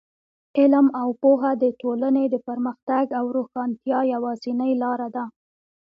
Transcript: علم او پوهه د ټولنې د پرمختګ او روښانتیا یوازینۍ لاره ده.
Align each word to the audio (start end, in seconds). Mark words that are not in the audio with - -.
علم 0.59 0.85
او 1.01 1.09
پوهه 1.21 1.51
د 1.63 1.65
ټولنې 1.81 2.25
د 2.29 2.35
پرمختګ 2.47 3.05
او 3.19 3.25
روښانتیا 3.37 3.99
یوازینۍ 4.13 4.71
لاره 4.83 5.07
ده. 5.15 5.25